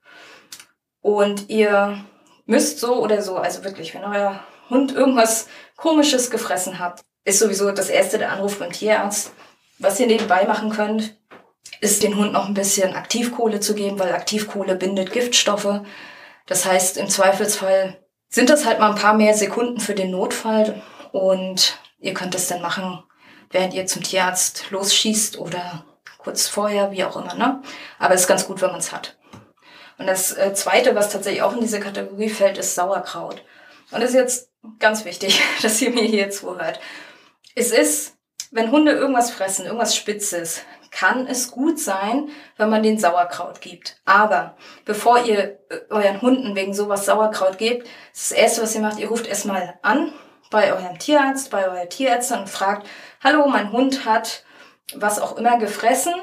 [1.01, 2.03] und ihr
[2.45, 7.71] müsst so oder so, also wirklich, wenn euer Hund irgendwas Komisches gefressen hat, ist sowieso
[7.71, 9.31] das erste der Anruf beim Tierarzt.
[9.79, 11.17] Was ihr nebenbei machen könnt,
[11.81, 15.81] ist den Hund noch ein bisschen Aktivkohle zu geben, weil Aktivkohle bindet Giftstoffe.
[16.45, 20.81] Das heißt, im Zweifelsfall sind das halt mal ein paar mehr Sekunden für den Notfall
[21.11, 23.03] und ihr könnt das dann machen,
[23.51, 25.85] während ihr zum Tierarzt losschießt oder
[26.17, 27.35] kurz vorher, wie auch immer.
[27.35, 27.61] Ne?
[27.99, 29.17] Aber es ist ganz gut, wenn man es hat.
[29.97, 33.43] Und das äh, Zweite, was tatsächlich auch in diese Kategorie fällt, ist Sauerkraut.
[33.91, 36.79] Und das ist jetzt ganz wichtig, dass ihr mir hier zuhört.
[37.55, 38.17] Es ist,
[38.51, 40.61] wenn Hunde irgendwas fressen, irgendwas Spitzes,
[40.93, 43.97] kann es gut sein, wenn man den Sauerkraut gibt.
[44.05, 48.99] Aber bevor ihr äh, euren Hunden wegen sowas Sauerkraut gebt, das erste, was ihr macht,
[48.99, 50.13] ihr ruft erstmal an
[50.51, 52.87] bei eurem Tierarzt, bei eurer Tierärztin und fragt,
[53.23, 54.43] hallo, mein Hund hat
[54.95, 56.13] was auch immer gefressen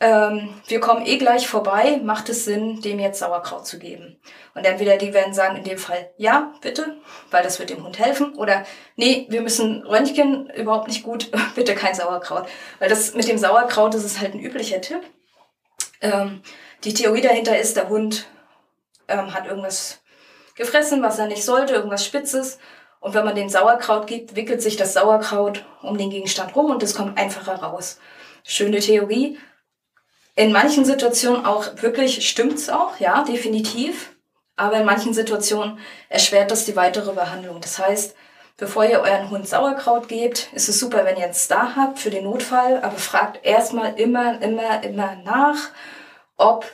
[0.00, 4.20] ähm, wir kommen eh gleich vorbei, macht es Sinn, dem jetzt Sauerkraut zu geben?
[4.54, 6.96] Und entweder die werden sagen in dem Fall, ja, bitte,
[7.30, 8.64] weil das wird dem Hund helfen, oder
[8.96, 12.46] nee, wir müssen Röntgen, überhaupt nicht gut, bitte kein Sauerkraut.
[12.80, 15.00] Weil das mit dem Sauerkraut, das ist halt ein üblicher Tipp.
[16.00, 16.42] Ähm,
[16.82, 18.26] die Theorie dahinter ist, der Hund
[19.08, 20.02] ähm, hat irgendwas
[20.56, 22.58] gefressen, was er nicht sollte, irgendwas Spitzes.
[23.00, 26.82] Und wenn man dem Sauerkraut gibt, wickelt sich das Sauerkraut um den Gegenstand rum und
[26.82, 27.98] es kommt einfacher raus.
[28.44, 29.38] Schöne Theorie,
[30.36, 34.10] in manchen Situationen auch wirklich stimmt's auch, ja, definitiv.
[34.56, 37.60] Aber in manchen Situationen erschwert das die weitere Behandlung.
[37.60, 38.14] Das heißt,
[38.56, 42.10] Bevor ihr euren Hund Sauerkraut gebt, ist es super, wenn ihr es da habt für
[42.10, 45.70] den Notfall, aber fragt erstmal immer, immer, immer nach,
[46.36, 46.64] ob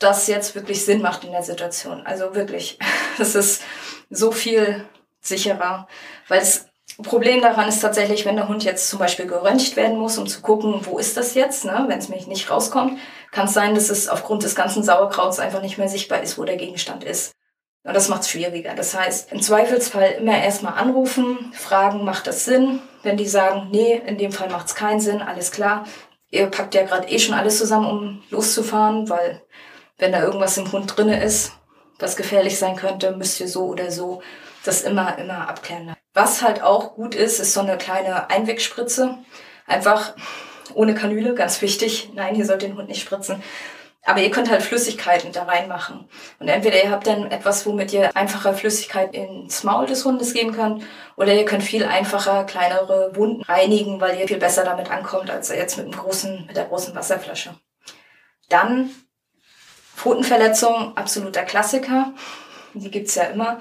[0.00, 2.04] das jetzt wirklich Sinn macht in der Situation.
[2.04, 2.78] Also wirklich,
[3.20, 3.62] es ist
[4.10, 4.84] so viel
[5.20, 5.86] sicherer,
[6.26, 6.67] weil das
[7.02, 10.40] Problem daran ist tatsächlich, wenn der Hund jetzt zum Beispiel geröntgt werden muss, um zu
[10.40, 11.84] gucken, wo ist das jetzt, ne?
[11.86, 12.98] wenn es mich nicht rauskommt,
[13.30, 16.44] kann es sein, dass es aufgrund des ganzen Sauerkrauts einfach nicht mehr sichtbar ist, wo
[16.44, 17.32] der Gegenstand ist.
[17.84, 18.74] Und das macht es schwieriger.
[18.74, 22.80] Das heißt, im Zweifelsfall immer erstmal anrufen, fragen, macht das Sinn?
[23.04, 25.84] Wenn die sagen, nee, in dem Fall macht es keinen Sinn, alles klar.
[26.30, 29.40] Ihr packt ja gerade eh schon alles zusammen, um loszufahren, weil
[29.98, 31.52] wenn da irgendwas im Hund drinne ist,
[31.98, 34.20] was gefährlich sein könnte, müsst ihr so oder so
[34.64, 35.94] das immer, immer abklären.
[36.18, 39.18] Was halt auch gut ist, ist so eine kleine Einwegspritze.
[39.68, 40.16] Einfach
[40.74, 42.10] ohne Kanüle, ganz wichtig.
[42.12, 43.40] Nein, ihr sollt den Hund nicht spritzen.
[44.04, 46.08] Aber ihr könnt halt Flüssigkeiten da reinmachen.
[46.40, 50.52] Und entweder ihr habt dann etwas, womit ihr einfacher Flüssigkeit ins Maul des Hundes geben
[50.52, 50.82] könnt,
[51.14, 55.50] oder ihr könnt viel einfacher kleinere Wunden reinigen, weil ihr viel besser damit ankommt, als
[55.50, 57.54] jetzt mit, einem großen, mit der großen Wasserflasche.
[58.48, 58.90] Dann
[59.94, 62.12] Pfotenverletzung, absoluter Klassiker.
[62.74, 63.60] Die gibt's ja immer.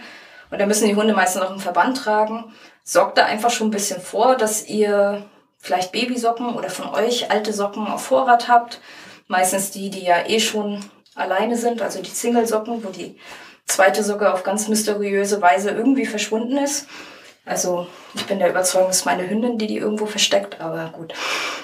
[0.50, 2.54] Und da müssen die Hunde meistens noch einen Verband tragen.
[2.84, 5.26] Sorgt da einfach schon ein bisschen vor, dass ihr
[5.58, 8.80] vielleicht Babysocken oder von euch alte Socken auf Vorrat habt
[9.28, 10.84] Meistens die, die ja eh schon
[11.16, 13.18] alleine sind, also die Single-Socken, wo die
[13.66, 16.88] zweite Socke auf ganz mysteriöse Weise irgendwie verschwunden ist.
[17.46, 21.14] Also ich bin der Überzeugung, es ist meine Hündin, die die irgendwo versteckt, aber gut.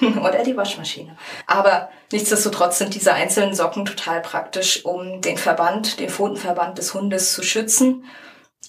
[0.22, 1.16] Oder die Waschmaschine.
[1.46, 7.32] Aber nichtsdestotrotz sind diese einzelnen Socken total praktisch, um den Verband, den Pfotenverband des Hundes
[7.32, 8.04] zu schützen.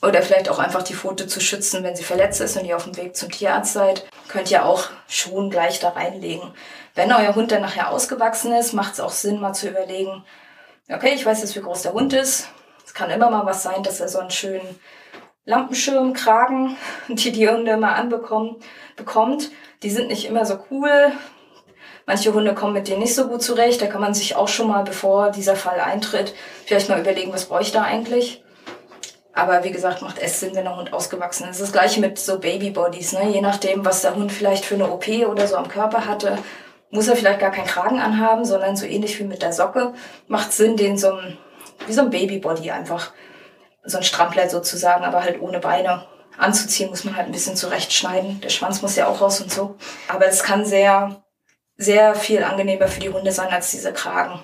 [0.05, 2.83] Oder vielleicht auch einfach die Pfote zu schützen, wenn sie verletzt ist und ihr auf
[2.83, 4.05] dem Weg zum Tierarzt seid.
[4.27, 6.53] Könnt ihr auch schon gleich da reinlegen.
[6.93, 10.23] Wenn euer Hund dann nachher ausgewachsen ist, macht es auch Sinn, mal zu überlegen,
[10.89, 12.49] okay, ich weiß jetzt, wie groß der Hund ist.
[12.85, 14.79] Es kann immer mal was sein, dass er so einen schönen
[15.45, 18.57] Lampenschirmkragen, die die Hunde mal anbekommen,
[18.95, 19.49] bekommt.
[19.81, 21.11] Die sind nicht immer so cool.
[22.05, 23.81] Manche Hunde kommen mit denen nicht so gut zurecht.
[23.81, 27.45] Da kann man sich auch schon mal, bevor dieser Fall eintritt, vielleicht mal überlegen, was
[27.45, 28.44] brauche ich da eigentlich.
[29.35, 31.59] Aber wie gesagt, macht es Sinn, wenn der Hund ausgewachsen ist.
[31.59, 33.11] Das gleiche mit so Babybodies.
[33.11, 33.29] Ne?
[33.29, 36.37] Je nachdem, was der Hund vielleicht für eine OP oder so am Körper hatte,
[36.89, 39.93] muss er vielleicht gar keinen Kragen anhaben, sondern so ähnlich wie mit der Socke.
[40.29, 41.37] Macht Sinn, den so ein,
[41.85, 43.11] wie so ein Babybody einfach,
[43.83, 48.39] so ein Strampler sozusagen, aber halt ohne Beine anzuziehen, muss man halt ein bisschen zurechtschneiden.
[48.39, 49.75] Der Schwanz muss ja auch raus und so.
[50.07, 51.23] Aber es kann sehr,
[51.75, 54.39] sehr viel angenehmer für die Hunde sein als diese Kragen.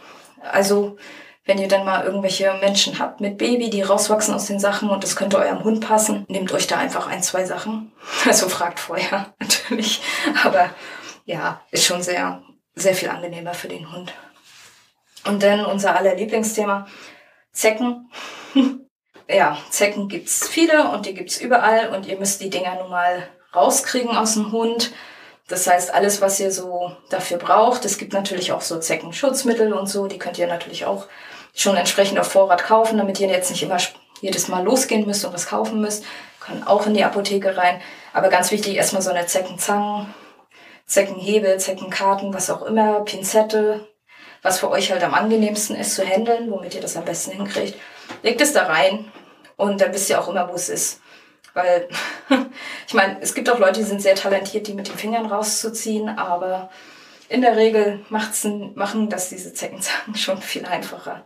[0.52, 0.98] Also,
[1.46, 5.04] wenn ihr dann mal irgendwelche Menschen habt mit Baby, die rauswachsen aus den Sachen und
[5.04, 7.92] das könnte eurem Hund passen, nehmt euch da einfach ein, zwei Sachen.
[8.26, 10.02] Also fragt vorher natürlich.
[10.44, 10.70] Aber
[11.26, 12.44] ja, ist schon sehr,
[12.76, 14.14] sehr viel angenehmer für den Hund.
[15.26, 16.88] Und dann unser aller Lieblingsthema,
[17.52, 18.10] Zecken.
[19.28, 23.28] ja, Zecken gibt's viele und die gibt's überall und ihr müsst die Dinger nun mal
[23.56, 24.94] rauskriegen aus dem Hund.
[25.48, 29.88] Das heißt, alles, was ihr so dafür braucht, es gibt natürlich auch so Zeckenschutzmittel und
[29.88, 31.08] so, die könnt ihr natürlich auch
[31.54, 33.78] schon entsprechend auf Vorrat kaufen, damit ihr jetzt nicht immer
[34.22, 36.06] jedes Mal losgehen müsst und was kaufen müsst.
[36.40, 37.82] Können auch in die Apotheke rein.
[38.14, 40.08] Aber ganz wichtig, erstmal so eine Zeckenzange,
[40.86, 43.88] Zeckenhebel, Zeckenkarten, was auch immer, Pinzette,
[44.42, 47.80] was für euch halt am angenehmsten ist zu handeln, womit ihr das am besten hinkriegt.
[48.24, 49.12] Legt es da rein
[49.56, 51.00] und dann wisst ihr auch immer, wo es ist.
[51.54, 51.88] Weil,
[52.88, 56.10] ich meine, es gibt auch Leute, die sind sehr talentiert, die mit den Fingern rauszuziehen,
[56.10, 56.70] aber
[57.30, 61.26] in der Regel macht's, machen das diese Zeckenzangen schon viel einfacher.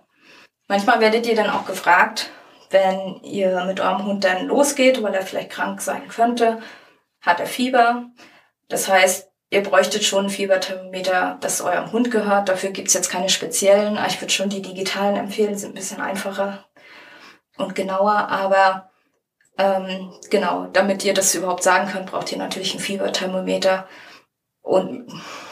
[0.68, 2.32] Manchmal werdet ihr dann auch gefragt,
[2.72, 6.60] wenn ihr mit eurem Hund dann losgeht, weil er vielleicht krank sein könnte,
[7.22, 8.08] hat er Fieber.
[8.68, 12.50] Das heißt, ihr bräuchtet schon einen Fieberthermometer, das eurem Hund gehört.
[12.50, 14.00] Dafür gibt's jetzt keine speziellen.
[14.08, 16.66] Ich würde schon die digitalen empfehlen, sind ein bisschen einfacher
[17.58, 18.28] und genauer.
[18.30, 18.90] Aber
[19.58, 23.88] ähm, genau, damit ihr das überhaupt sagen könnt, braucht ihr natürlich ein Fieberthermometer.
[24.62, 25.08] Und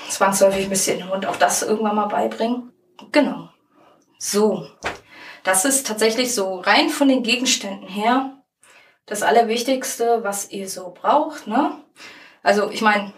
[0.10, 2.74] zwangsläufig müsst ihr den Hund auch das irgendwann mal beibringen.
[3.12, 3.50] Genau.
[4.18, 4.68] So,
[5.44, 8.38] das ist tatsächlich so rein von den Gegenständen her
[9.06, 11.48] das Allerwichtigste, was ihr so braucht.
[11.48, 11.72] Ne?
[12.42, 13.14] Also ich meine,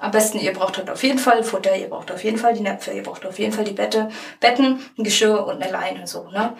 [0.00, 2.62] am besten, ihr braucht halt auf jeden Fall Futter, ihr braucht auf jeden Fall die
[2.62, 6.28] Näpfe, ihr braucht auf jeden Fall die Bette, Betten, ein Geschirr und eine Leine, so,
[6.30, 6.56] ne?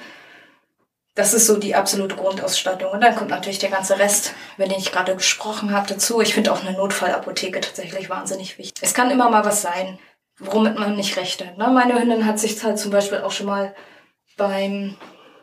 [1.14, 2.90] Das ist so die absolute Grundausstattung.
[2.90, 6.22] Und dann kommt natürlich der ganze Rest, wenn ich gerade gesprochen habe, dazu.
[6.22, 8.83] Ich finde auch eine Notfallapotheke tatsächlich wahnsinnig wichtig.
[8.83, 9.98] Es kann immer mal was sein,
[10.38, 11.59] womit man nicht rechnet.
[11.59, 11.68] Ne?
[11.68, 13.75] Meine Hündin hat sich halt zum Beispiel auch schon mal
[14.48, 14.96] beim,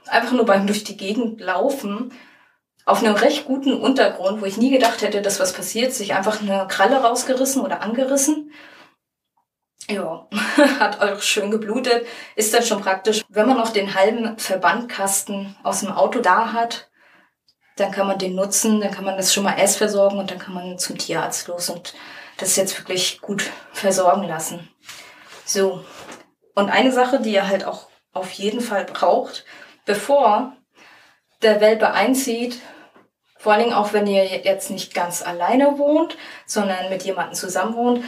[0.08, 2.12] einfach nur beim durch die Gegend laufen,
[2.86, 6.42] auf einem recht guten Untergrund, wo ich nie gedacht hätte, dass was passiert, sich einfach
[6.42, 8.52] eine Kralle rausgerissen oder angerissen.
[9.88, 10.28] Ja,
[10.80, 12.06] hat auch schön geblutet.
[12.36, 16.90] Ist dann schon praktisch, wenn man noch den halben Verbandkasten aus dem Auto da hat,
[17.78, 20.40] dann kann man den nutzen, dann kann man das schon mal erst versorgen und dann
[20.40, 21.94] kann man zum Tierarzt los und
[22.38, 24.68] das jetzt wirklich gut versorgen lassen.
[25.46, 25.86] So.
[26.56, 29.46] Und eine Sache, die ihr halt auch auf jeden Fall braucht,
[29.86, 30.54] bevor
[31.42, 32.60] der Welpe einzieht,
[33.38, 37.76] vor allen Dingen auch wenn ihr jetzt nicht ganz alleine wohnt, sondern mit jemandem zusammen
[37.76, 38.04] wohnt,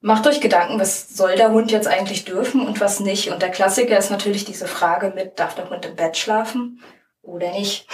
[0.00, 3.30] macht euch Gedanken, was soll der Hund jetzt eigentlich dürfen und was nicht.
[3.30, 6.80] Und der Klassiker ist natürlich diese Frage mit, darf der Hund im Bett schlafen
[7.22, 7.88] oder nicht?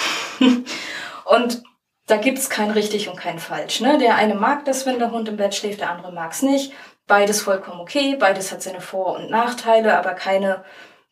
[1.25, 1.63] und
[2.07, 3.81] da gibt's kein richtig und kein falsch.
[3.81, 3.97] Ne?
[3.97, 6.73] Der eine mag das, wenn der Hund im Bett schläft, der andere mag's nicht.
[7.07, 10.65] Beides vollkommen okay, beides hat seine Vor- und Nachteile, aber keine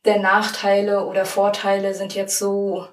[0.05, 2.87] der Nachteile oder Vorteile sind jetzt so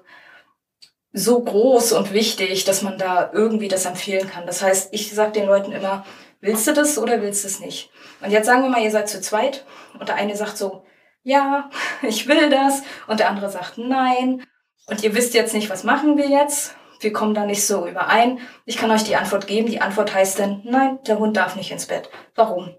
[1.12, 4.46] so groß und wichtig, dass man da irgendwie das empfehlen kann.
[4.46, 6.04] Das heißt, ich sage den Leuten immer,
[6.40, 7.90] willst du das oder willst du es nicht?
[8.20, 9.64] Und jetzt sagen wir mal, ihr seid zu zweit
[9.98, 10.84] und der eine sagt so,
[11.22, 11.68] ja,
[12.02, 14.44] ich will das und der andere sagt nein
[14.86, 16.76] und ihr wisst jetzt nicht, was machen wir jetzt?
[17.00, 18.40] Wir kommen da nicht so überein.
[18.66, 19.68] Ich kann euch die Antwort geben.
[19.68, 22.10] Die Antwort heißt dann, nein, der Hund darf nicht ins Bett.
[22.34, 22.74] Warum?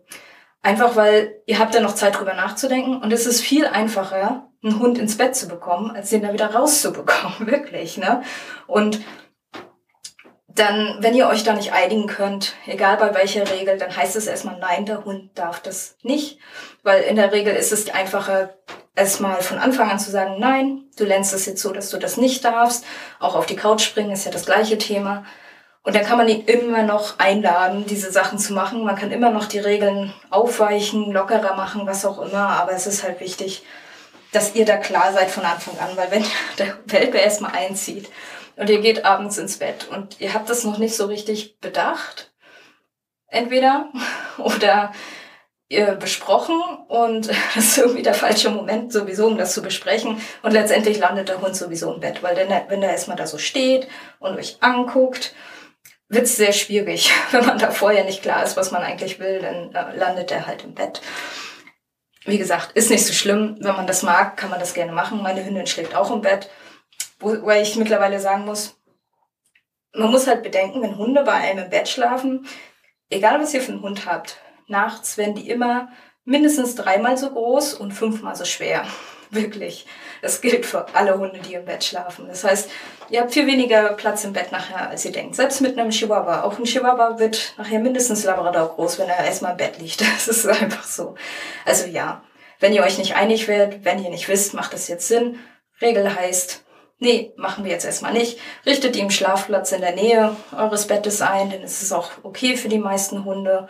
[0.64, 4.80] Einfach weil ihr habt ja noch Zeit drüber nachzudenken und es ist viel einfacher, einen
[4.80, 8.22] Hund ins Bett zu bekommen, als den da wieder rauszubekommen, wirklich, ne?
[8.68, 9.02] Und
[10.48, 14.28] dann, wenn ihr euch da nicht einigen könnt, egal bei welcher Regel, dann heißt es
[14.28, 16.40] erstmal nein, der Hund darf das nicht,
[16.84, 18.56] weil in der Regel ist es einfacher,
[18.96, 22.18] erstmal von Anfang an zu sagen, nein, du lernst es jetzt so, dass du das
[22.18, 22.86] nicht darfst.
[23.20, 25.26] Auch auf die Couch springen ist ja das gleiche Thema.
[25.84, 28.84] Und dann kann man ihn immer noch einladen, diese Sachen zu machen.
[28.84, 32.50] Man kann immer noch die Regeln aufweichen, lockerer machen, was auch immer.
[32.50, 33.64] Aber es ist halt wichtig,
[34.32, 36.26] dass ihr da klar seid von Anfang an, weil wenn
[36.60, 38.10] der Welpe erstmal einzieht
[38.58, 42.32] und ihr geht abends ins Bett und ihr habt das noch nicht so richtig bedacht,
[43.28, 43.90] entweder
[44.38, 44.92] oder
[45.68, 50.22] ihr besprochen und das ist irgendwie der falsche Moment sowieso, um das zu besprechen.
[50.44, 53.40] Und letztendlich landet der Hund sowieso im Bett, weil der, wenn der erstmal da so
[53.40, 53.88] steht
[54.20, 55.34] und euch anguckt,
[56.12, 57.12] wird es sehr schwierig.
[57.32, 60.46] Wenn man da vorher nicht klar ist, was man eigentlich will, dann äh, landet er
[60.46, 61.02] halt im Bett.
[62.26, 63.58] Wie gesagt, ist nicht so schlimm.
[63.62, 65.24] Wenn man das mag, kann man das gerne machen.
[65.24, 66.50] Meine Hündin schlägt auch im Bett.
[67.20, 68.78] Wobei ich mittlerweile sagen muss,
[69.94, 72.46] man muss halt bedenken, wenn Hunde bei einem im Bett schlafen,
[73.10, 75.90] egal was ihr für einen Hund habt, nachts werden die immer
[76.24, 78.86] mindestens dreimal so groß und fünfmal so schwer.
[79.32, 79.86] Wirklich.
[80.22, 82.28] Das gilt für alle Hunde, die im Bett schlafen.
[82.28, 82.70] Das heißt,
[83.10, 85.36] ihr habt viel weniger Platz im Bett nachher, als ihr denkt.
[85.36, 86.44] Selbst mit einem Chihuahua.
[86.44, 90.02] Auch ein Chihuahua wird nachher mindestens Labrador groß, wenn er erstmal im Bett liegt.
[90.12, 91.16] Das ist einfach so.
[91.66, 92.24] Also ja,
[92.60, 95.40] wenn ihr euch nicht einig werdet, wenn ihr nicht wisst, macht das jetzt Sinn.
[95.82, 96.66] Regel heißt,
[97.00, 98.38] nee, machen wir jetzt erstmal nicht.
[98.66, 102.70] Richtet ihm Schlafplatz in der Nähe eures Bettes ein, denn es ist auch okay für
[102.70, 103.70] die meisten Hunde.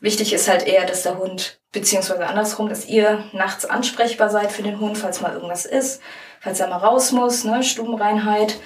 [0.00, 4.62] Wichtig ist halt eher, dass der Hund, beziehungsweise andersrum, dass ihr nachts ansprechbar seid für
[4.62, 6.00] den Hund, falls mal irgendwas ist,
[6.40, 8.60] falls er mal raus muss, ne, Stubenreinheit.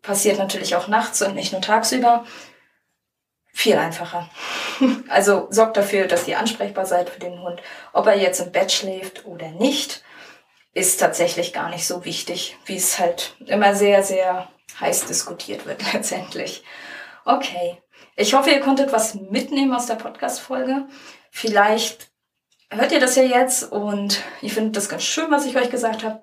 [0.00, 2.24] Passiert natürlich auch nachts und nicht nur tagsüber.
[3.52, 4.28] Viel einfacher.
[5.08, 7.62] Also sorgt dafür, dass ihr ansprechbar seid für den Hund.
[7.94, 10.04] Ob er jetzt im Bett schläft oder nicht,
[10.74, 15.80] ist tatsächlich gar nicht so wichtig, wie es halt immer sehr, sehr heiß diskutiert wird
[15.94, 16.62] letztendlich.
[17.24, 17.80] Okay.
[18.18, 20.86] Ich hoffe, ihr konntet was mitnehmen aus der Podcast-Folge.
[21.30, 22.10] Vielleicht
[22.70, 26.02] hört ihr das ja jetzt und ich finde das ganz schön, was ich euch gesagt
[26.02, 26.22] habe.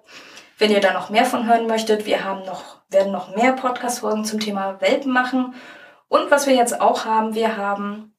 [0.57, 4.25] Wenn ihr da noch mehr von hören möchtet, wir haben noch, werden noch mehr Podcast-Folgen
[4.25, 5.53] zum Thema Welpen machen.
[6.07, 8.15] Und was wir jetzt auch haben, wir haben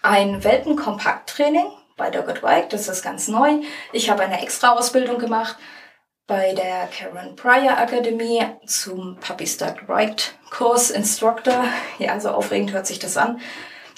[0.00, 1.66] ein Welpen-Kompakt-Training
[1.98, 2.70] bei Dogged Wike.
[2.70, 3.60] Das ist ganz neu.
[3.92, 5.56] Ich habe eine extra Ausbildung gemacht
[6.30, 11.64] bei der Karen Pryor Akademie zum Puppy Start Right Kurs Instructor.
[11.98, 13.40] Ja, so aufregend hört sich das an.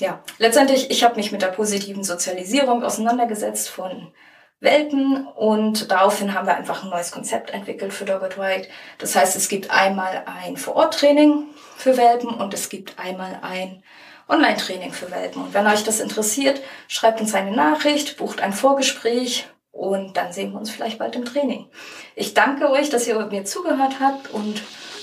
[0.01, 4.15] Ja, letztendlich, ich habe mich mit der positiven Sozialisierung auseinandergesetzt von
[4.61, 8.69] Welpen und daraufhin haben wir einfach ein neues Konzept entwickelt für Dogged White.
[8.97, 11.45] Das heißt, es gibt einmal ein Vor-Ort-Training
[11.77, 13.83] für Welpen und es gibt einmal ein
[14.31, 15.43] Online-Training für Welpen.
[15.43, 20.53] Und wenn euch das interessiert, schreibt uns eine Nachricht, bucht ein Vorgespräch und dann sehen
[20.53, 21.67] wir uns vielleicht bald im Training.
[22.15, 24.63] Ich danke euch, dass ihr mir zugehört habt und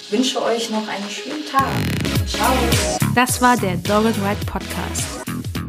[0.09, 1.67] wünsche euch noch einen schönen Tag.
[2.27, 2.53] Ciao.
[3.15, 5.05] Das war der Dogged Ride Podcast.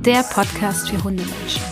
[0.04, 1.62] Der Podcast für Hundemenschen.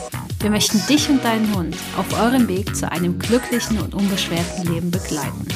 [0.41, 4.91] Wir möchten dich und deinen Hund auf eurem Weg zu einem glücklichen und unbeschwerten Leben
[4.91, 5.47] begleiten.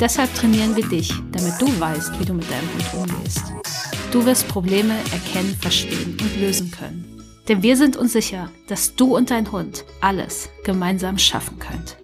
[0.00, 3.42] Deshalb trainieren wir dich, damit du weißt, wie du mit deinem Hund umgehst.
[4.12, 7.17] Du wirst Probleme erkennen, verstehen und lösen können.
[7.48, 11.97] Denn wir sind uns sicher, dass du und dein Hund alles gemeinsam schaffen könnt.